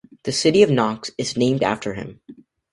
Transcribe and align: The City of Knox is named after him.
The 0.23 0.31
City 0.31 0.63
of 0.63 0.71
Knox 0.71 1.11
is 1.19 1.37
named 1.37 1.61
after 1.61 1.93
him. 1.93 2.21